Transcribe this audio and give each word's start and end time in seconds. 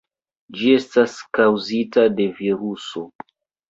Ĝi 0.61 0.71
estas 0.77 1.19
kaŭzita 1.41 2.09
de 2.19 2.31
viruso. 2.43 3.09